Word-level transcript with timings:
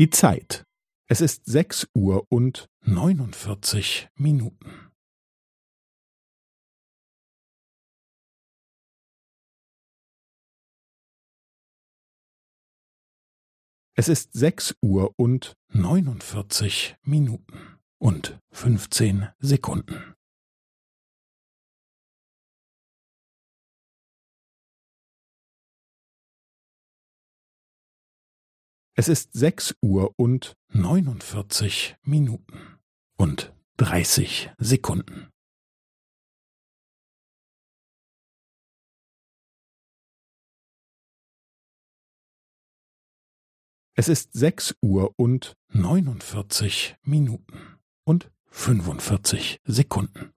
Die 0.00 0.08
Zeit. 0.08 0.64
Es 1.10 1.20
ist 1.20 1.44
sechs 1.44 1.86
Uhr 1.94 2.24
und 2.30 2.70
neunundvierzig 2.80 4.08
Minuten. 4.14 4.90
Es 13.94 14.08
ist 14.08 14.32
sechs 14.32 14.74
Uhr 14.80 15.12
und 15.18 15.52
neunundvierzig 15.68 16.96
Minuten 17.02 17.78
und 17.98 18.40
fünfzehn 18.50 19.28
Sekunden. 19.38 20.14
Es 29.00 29.08
ist 29.08 29.32
sechs 29.32 29.74
Uhr 29.80 30.12
und 30.18 30.58
neunundvierzig 30.68 31.96
Minuten 32.02 32.78
und 33.16 33.50
dreißig 33.78 34.50
Sekunden. 34.58 35.30
Es 43.94 44.10
ist 44.10 44.34
sechs 44.34 44.76
Uhr 44.82 45.14
und 45.16 45.56
neunundvierzig 45.68 46.98
Minuten 47.00 47.78
und 48.04 48.30
fünfundvierzig 48.50 49.62
Sekunden. 49.64 50.34